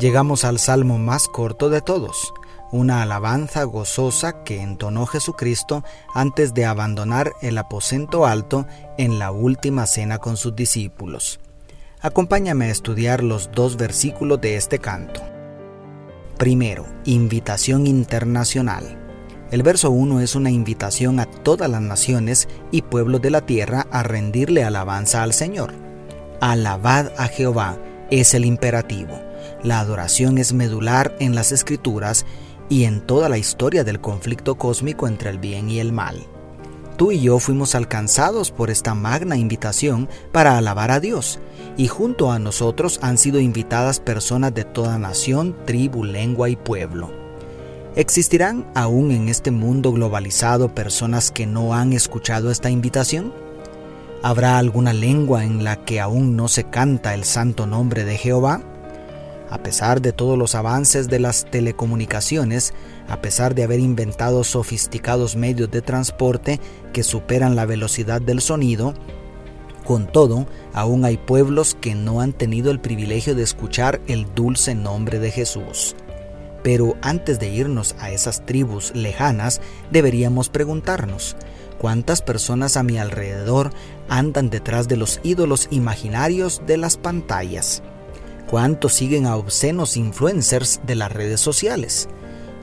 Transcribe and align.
Llegamos 0.00 0.46
al 0.46 0.58
salmo 0.58 0.96
más 0.96 1.28
corto 1.28 1.68
de 1.68 1.82
todos, 1.82 2.32
una 2.72 3.02
alabanza 3.02 3.64
gozosa 3.64 4.42
que 4.44 4.62
entonó 4.62 5.04
Jesucristo 5.04 5.84
antes 6.14 6.54
de 6.54 6.64
abandonar 6.64 7.34
el 7.42 7.58
aposento 7.58 8.24
alto 8.24 8.66
en 8.96 9.18
la 9.18 9.30
última 9.30 9.86
cena 9.86 10.16
con 10.16 10.38
sus 10.38 10.56
discípulos. 10.56 11.38
Acompáñame 12.00 12.64
a 12.64 12.70
estudiar 12.70 13.22
los 13.22 13.50
dos 13.52 13.76
versículos 13.76 14.40
de 14.40 14.56
este 14.56 14.78
canto. 14.78 15.20
Primero, 16.38 16.86
invitación 17.04 17.86
internacional. 17.86 18.98
El 19.50 19.62
verso 19.62 19.90
1 19.90 20.20
es 20.20 20.34
una 20.34 20.50
invitación 20.50 21.20
a 21.20 21.26
todas 21.26 21.68
las 21.68 21.82
naciones 21.82 22.48
y 22.70 22.80
pueblos 22.80 23.20
de 23.20 23.32
la 23.32 23.42
tierra 23.42 23.86
a 23.90 24.02
rendirle 24.02 24.64
alabanza 24.64 25.22
al 25.22 25.34
Señor. 25.34 25.74
Alabad 26.40 27.12
a 27.18 27.26
Jehová 27.26 27.76
es 28.10 28.32
el 28.32 28.46
imperativo. 28.46 29.29
La 29.62 29.80
adoración 29.80 30.38
es 30.38 30.52
medular 30.52 31.16
en 31.20 31.34
las 31.34 31.52
escrituras 31.52 32.26
y 32.68 32.84
en 32.84 33.00
toda 33.00 33.28
la 33.28 33.38
historia 33.38 33.84
del 33.84 34.00
conflicto 34.00 34.56
cósmico 34.56 35.08
entre 35.08 35.30
el 35.30 35.38
bien 35.38 35.68
y 35.68 35.80
el 35.80 35.92
mal. 35.92 36.26
Tú 36.96 37.12
y 37.12 37.20
yo 37.20 37.38
fuimos 37.38 37.74
alcanzados 37.74 38.50
por 38.50 38.70
esta 38.70 38.94
magna 38.94 39.36
invitación 39.36 40.08
para 40.32 40.58
alabar 40.58 40.90
a 40.90 41.00
Dios, 41.00 41.40
y 41.78 41.88
junto 41.88 42.30
a 42.30 42.38
nosotros 42.38 43.00
han 43.02 43.16
sido 43.16 43.40
invitadas 43.40 44.00
personas 44.00 44.52
de 44.54 44.64
toda 44.64 44.98
nación, 44.98 45.56
tribu, 45.64 46.04
lengua 46.04 46.50
y 46.50 46.56
pueblo. 46.56 47.10
¿Existirán 47.96 48.70
aún 48.74 49.10
en 49.10 49.28
este 49.28 49.50
mundo 49.50 49.92
globalizado 49.92 50.74
personas 50.74 51.30
que 51.30 51.46
no 51.46 51.74
han 51.74 51.92
escuchado 51.92 52.50
esta 52.50 52.70
invitación? 52.70 53.32
¿Habrá 54.22 54.58
alguna 54.58 54.92
lengua 54.92 55.44
en 55.44 55.64
la 55.64 55.76
que 55.84 56.00
aún 56.00 56.36
no 56.36 56.48
se 56.48 56.64
canta 56.64 57.14
el 57.14 57.24
santo 57.24 57.66
nombre 57.66 58.04
de 58.04 58.18
Jehová? 58.18 58.62
A 59.50 59.58
pesar 59.58 60.00
de 60.00 60.12
todos 60.12 60.38
los 60.38 60.54
avances 60.54 61.08
de 61.08 61.18
las 61.18 61.44
telecomunicaciones, 61.44 62.72
a 63.08 63.20
pesar 63.20 63.56
de 63.56 63.64
haber 63.64 63.80
inventado 63.80 64.44
sofisticados 64.44 65.34
medios 65.34 65.70
de 65.72 65.82
transporte 65.82 66.60
que 66.92 67.02
superan 67.02 67.56
la 67.56 67.66
velocidad 67.66 68.22
del 68.22 68.40
sonido, 68.40 68.94
con 69.84 70.06
todo, 70.06 70.46
aún 70.72 71.04
hay 71.04 71.16
pueblos 71.16 71.76
que 71.80 71.96
no 71.96 72.20
han 72.20 72.32
tenido 72.32 72.70
el 72.70 72.78
privilegio 72.78 73.34
de 73.34 73.42
escuchar 73.42 74.00
el 74.06 74.32
dulce 74.36 74.76
nombre 74.76 75.18
de 75.18 75.32
Jesús. 75.32 75.96
Pero 76.62 76.96
antes 77.02 77.40
de 77.40 77.48
irnos 77.48 77.96
a 77.98 78.10
esas 78.12 78.46
tribus 78.46 78.94
lejanas, 78.94 79.60
deberíamos 79.90 80.48
preguntarnos, 80.48 81.36
¿cuántas 81.78 82.22
personas 82.22 82.76
a 82.76 82.84
mi 82.84 82.98
alrededor 82.98 83.72
andan 84.08 84.48
detrás 84.48 84.86
de 84.86 84.96
los 84.96 85.18
ídolos 85.24 85.66
imaginarios 85.72 86.62
de 86.68 86.76
las 86.76 86.96
pantallas? 86.96 87.82
¿Cuántos 88.50 88.94
siguen 88.94 89.26
a 89.26 89.36
obscenos 89.36 89.96
influencers 89.96 90.80
de 90.84 90.96
las 90.96 91.12
redes 91.12 91.40
sociales? 91.40 92.08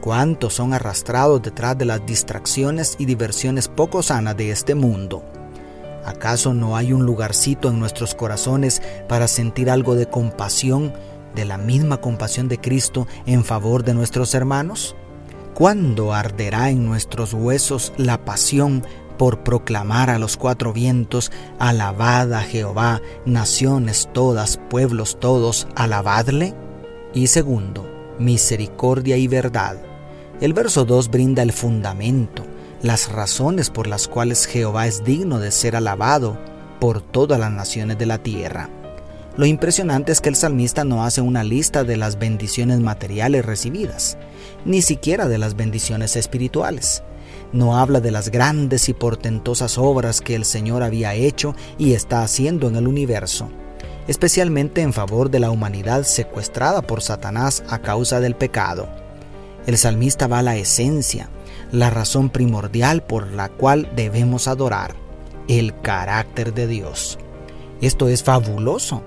¿Cuántos 0.00 0.54
son 0.54 0.74
arrastrados 0.74 1.40
detrás 1.40 1.78
de 1.78 1.84
las 1.84 2.04
distracciones 2.04 2.96
y 2.98 3.04
diversiones 3.04 3.68
poco 3.68 4.02
sanas 4.02 4.36
de 4.36 4.50
este 4.50 4.74
mundo? 4.74 5.22
¿Acaso 6.04 6.54
no 6.54 6.76
hay 6.76 6.92
un 6.92 7.06
lugarcito 7.06 7.68
en 7.68 7.78
nuestros 7.78 8.16
corazones 8.16 8.82
para 9.08 9.28
sentir 9.28 9.70
algo 9.70 9.94
de 9.94 10.06
compasión, 10.06 10.92
de 11.36 11.44
la 11.44 11.56
misma 11.56 12.00
compasión 12.00 12.48
de 12.48 12.58
Cristo 12.58 13.06
en 13.24 13.44
favor 13.44 13.84
de 13.84 13.94
nuestros 13.94 14.34
hermanos? 14.34 14.96
¿Cuándo 15.54 16.12
arderá 16.12 16.68
en 16.70 16.84
nuestros 16.84 17.32
huesos 17.32 17.92
la 17.96 18.24
pasión 18.24 18.84
por 19.16 19.40
proclamar 19.40 20.10
a 20.10 20.18
los 20.18 20.36
cuatro 20.36 20.72
vientos, 20.72 21.32
alabad 21.58 22.32
a 22.34 22.42
Jehová, 22.42 23.00
naciones 23.24 24.08
todas, 24.12 24.58
pueblos 24.70 25.18
todos, 25.20 25.68
alabadle. 25.74 26.54
Y 27.14 27.28
segundo, 27.28 27.88
misericordia 28.18 29.16
y 29.16 29.28
verdad. 29.28 29.76
El 30.40 30.52
verso 30.52 30.84
2 30.84 31.08
brinda 31.08 31.42
el 31.42 31.52
fundamento, 31.52 32.44
las 32.82 33.10
razones 33.10 33.70
por 33.70 33.86
las 33.86 34.06
cuales 34.06 34.46
Jehová 34.46 34.86
es 34.86 35.02
digno 35.02 35.38
de 35.38 35.50
ser 35.50 35.76
alabado 35.76 36.38
por 36.78 37.00
todas 37.00 37.40
las 37.40 37.50
naciones 37.50 37.98
de 37.98 38.06
la 38.06 38.18
tierra. 38.18 38.68
Lo 39.36 39.46
impresionante 39.46 40.12
es 40.12 40.20
que 40.20 40.28
el 40.28 40.36
salmista 40.36 40.84
no 40.84 41.04
hace 41.04 41.20
una 41.20 41.44
lista 41.44 41.84
de 41.84 41.96
las 41.96 42.18
bendiciones 42.18 42.80
materiales 42.80 43.44
recibidas, 43.44 44.18
ni 44.64 44.82
siquiera 44.82 45.28
de 45.28 45.38
las 45.38 45.56
bendiciones 45.56 46.16
espirituales 46.16 47.02
no 47.56 47.76
habla 47.76 48.00
de 48.00 48.10
las 48.10 48.30
grandes 48.30 48.88
y 48.88 48.94
portentosas 48.94 49.78
obras 49.78 50.20
que 50.20 50.34
el 50.34 50.44
Señor 50.44 50.82
había 50.82 51.14
hecho 51.14 51.54
y 51.78 51.94
está 51.94 52.22
haciendo 52.22 52.68
en 52.68 52.76
el 52.76 52.86
universo, 52.86 53.48
especialmente 54.06 54.82
en 54.82 54.92
favor 54.92 55.30
de 55.30 55.40
la 55.40 55.50
humanidad 55.50 56.04
secuestrada 56.04 56.82
por 56.82 57.02
Satanás 57.02 57.64
a 57.68 57.80
causa 57.80 58.20
del 58.20 58.36
pecado. 58.36 58.88
El 59.66 59.78
salmista 59.78 60.26
va 60.28 60.38
a 60.38 60.42
la 60.42 60.56
esencia, 60.56 61.28
la 61.72 61.90
razón 61.90 62.30
primordial 62.30 63.02
por 63.02 63.32
la 63.32 63.48
cual 63.48 63.90
debemos 63.96 64.46
adorar, 64.46 64.94
el 65.48 65.80
carácter 65.80 66.54
de 66.54 66.66
Dios. 66.66 67.18
Esto 67.80 68.08
es 68.08 68.22
fabuloso 68.22 69.02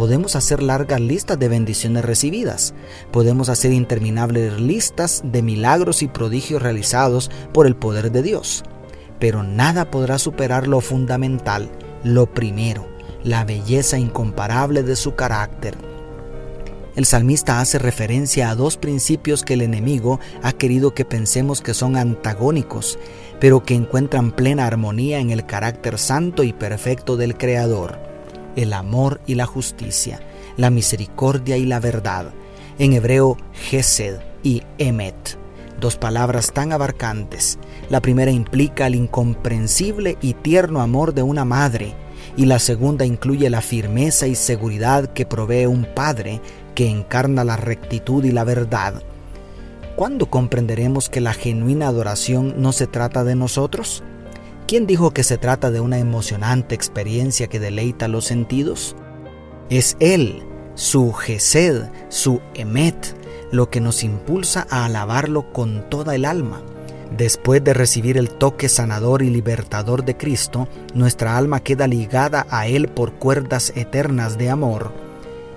Podemos 0.00 0.34
hacer 0.34 0.62
largas 0.62 0.98
listas 0.98 1.38
de 1.38 1.50
bendiciones 1.50 2.06
recibidas. 2.06 2.72
Podemos 3.12 3.50
hacer 3.50 3.70
interminables 3.74 4.58
listas 4.58 5.20
de 5.22 5.42
milagros 5.42 6.00
y 6.00 6.08
prodigios 6.08 6.62
realizados 6.62 7.30
por 7.52 7.66
el 7.66 7.76
poder 7.76 8.10
de 8.10 8.22
Dios. 8.22 8.64
Pero 9.18 9.42
nada 9.42 9.90
podrá 9.90 10.18
superar 10.18 10.68
lo 10.68 10.80
fundamental, 10.80 11.70
lo 12.02 12.24
primero, 12.32 12.88
la 13.24 13.44
belleza 13.44 13.98
incomparable 13.98 14.82
de 14.84 14.96
su 14.96 15.16
carácter. 15.16 15.76
El 16.96 17.04
salmista 17.04 17.60
hace 17.60 17.78
referencia 17.78 18.48
a 18.48 18.54
dos 18.54 18.78
principios 18.78 19.42
que 19.42 19.52
el 19.52 19.60
enemigo 19.60 20.18
ha 20.42 20.54
querido 20.54 20.94
que 20.94 21.04
pensemos 21.04 21.60
que 21.60 21.74
son 21.74 21.98
antagónicos, 21.98 22.98
pero 23.38 23.64
que 23.64 23.74
encuentran 23.74 24.32
plena 24.32 24.66
armonía 24.66 25.18
en 25.18 25.28
el 25.28 25.44
carácter 25.44 25.98
santo 25.98 26.42
y 26.42 26.54
perfecto 26.54 27.18
del 27.18 27.36
Creador 27.36 28.09
el 28.56 28.72
amor 28.72 29.20
y 29.26 29.34
la 29.34 29.46
justicia, 29.46 30.20
la 30.56 30.70
misericordia 30.70 31.56
y 31.56 31.66
la 31.66 31.80
verdad. 31.80 32.32
En 32.78 32.92
hebreo, 32.92 33.36
Gesed 33.52 34.20
y 34.42 34.62
Emet, 34.78 35.38
dos 35.80 35.96
palabras 35.96 36.52
tan 36.52 36.72
abarcantes. 36.72 37.58
La 37.88 38.00
primera 38.00 38.30
implica 38.30 38.86
el 38.86 38.94
incomprensible 38.94 40.16
y 40.20 40.34
tierno 40.34 40.80
amor 40.80 41.14
de 41.14 41.22
una 41.22 41.44
madre, 41.44 41.94
y 42.36 42.46
la 42.46 42.58
segunda 42.58 43.04
incluye 43.04 43.50
la 43.50 43.60
firmeza 43.60 44.26
y 44.26 44.34
seguridad 44.34 45.12
que 45.12 45.26
provee 45.26 45.66
un 45.66 45.86
padre 45.94 46.40
que 46.74 46.88
encarna 46.88 47.44
la 47.44 47.56
rectitud 47.56 48.24
y 48.24 48.30
la 48.30 48.44
verdad. 48.44 49.02
¿Cuándo 49.96 50.30
comprenderemos 50.30 51.08
que 51.08 51.20
la 51.20 51.34
genuina 51.34 51.88
adoración 51.88 52.54
no 52.62 52.72
se 52.72 52.86
trata 52.86 53.24
de 53.24 53.34
nosotros? 53.34 54.02
¿Quién 54.70 54.86
dijo 54.86 55.10
que 55.10 55.24
se 55.24 55.36
trata 55.36 55.72
de 55.72 55.80
una 55.80 55.98
emocionante 55.98 56.76
experiencia 56.76 57.48
que 57.48 57.58
deleita 57.58 58.06
los 58.06 58.26
sentidos? 58.26 58.94
Es 59.68 59.96
Él, 59.98 60.44
su 60.76 61.12
Gesed, 61.12 61.88
su 62.08 62.40
Emet, 62.54 63.16
lo 63.50 63.68
que 63.68 63.80
nos 63.80 64.04
impulsa 64.04 64.68
a 64.70 64.84
alabarlo 64.84 65.52
con 65.52 65.90
toda 65.90 66.14
el 66.14 66.24
alma. 66.24 66.62
Después 67.16 67.64
de 67.64 67.74
recibir 67.74 68.16
el 68.16 68.30
toque 68.30 68.68
sanador 68.68 69.22
y 69.22 69.30
libertador 69.30 70.04
de 70.04 70.16
Cristo, 70.16 70.68
nuestra 70.94 71.36
alma 71.36 71.58
queda 71.58 71.88
ligada 71.88 72.46
a 72.48 72.68
Él 72.68 72.86
por 72.86 73.14
cuerdas 73.14 73.72
eternas 73.74 74.38
de 74.38 74.50
amor. 74.50 74.92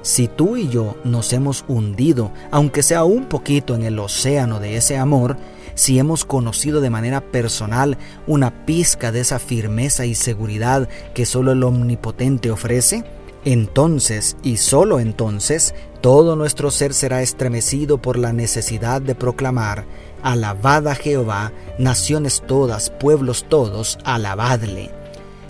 Si 0.00 0.26
tú 0.26 0.56
y 0.56 0.70
yo 0.70 0.96
nos 1.04 1.34
hemos 1.34 1.66
hundido, 1.68 2.32
aunque 2.50 2.82
sea 2.82 3.04
un 3.04 3.26
poquito 3.26 3.74
en 3.74 3.82
el 3.82 3.98
océano 3.98 4.58
de 4.58 4.78
ese 4.78 4.96
amor, 4.96 5.36
si 5.74 5.98
hemos 5.98 6.24
conocido 6.24 6.80
de 6.80 6.90
manera 6.90 7.20
personal 7.20 7.98
una 8.26 8.64
pizca 8.64 9.12
de 9.12 9.20
esa 9.20 9.38
firmeza 9.38 10.06
y 10.06 10.14
seguridad 10.14 10.88
que 11.14 11.26
solo 11.26 11.52
el 11.52 11.62
Omnipotente 11.62 12.50
ofrece, 12.50 13.04
entonces 13.44 14.36
y 14.42 14.58
solo 14.58 15.00
entonces 15.00 15.74
todo 16.00 16.36
nuestro 16.36 16.70
ser 16.70 16.94
será 16.94 17.22
estremecido 17.22 17.98
por 17.98 18.18
la 18.18 18.32
necesidad 18.32 19.00
de 19.00 19.14
proclamar, 19.14 19.84
alabad 20.22 20.88
a 20.88 20.94
Jehová, 20.94 21.52
naciones 21.78 22.42
todas, 22.46 22.90
pueblos 22.90 23.46
todos, 23.48 23.98
alabadle. 24.04 24.90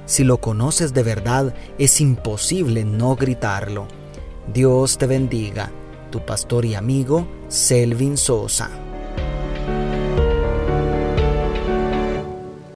Si 0.07 0.25
lo 0.25 0.39
conoces 0.39 0.93
de 0.93 1.03
verdad, 1.03 1.55
es 1.79 2.01
imposible 2.01 2.85
no 2.85 3.17
gritarlo. 3.17 3.87
Dios 4.53 4.99
te 4.99 5.07
bendiga, 5.07 5.71
tu 6.11 6.25
pastor 6.25 6.65
y 6.65 6.75
amigo 6.75 7.27
Selvin 7.49 8.17
Sosa. 8.17 8.71